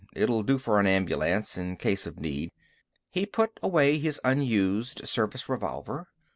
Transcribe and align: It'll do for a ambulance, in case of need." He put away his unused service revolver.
It'll 0.15 0.41
do 0.41 0.57
for 0.57 0.79
a 0.79 0.89
ambulance, 0.89 1.59
in 1.59 1.77
case 1.77 2.07
of 2.07 2.19
need." 2.19 2.51
He 3.11 3.27
put 3.27 3.59
away 3.61 3.99
his 3.99 4.19
unused 4.23 5.07
service 5.07 5.47
revolver. 5.47 6.07